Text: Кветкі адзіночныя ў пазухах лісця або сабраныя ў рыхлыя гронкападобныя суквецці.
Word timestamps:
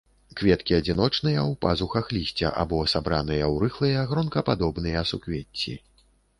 Кветкі 0.39 0.71
адзіночныя 0.77 1.39
ў 1.41 1.59
пазухах 1.65 2.09
лісця 2.17 2.49
або 2.65 2.81
сабраныя 2.95 3.45
ў 3.53 3.55
рыхлыя 3.67 4.09
гронкападобныя 4.15 5.09
суквецці. 5.15 5.81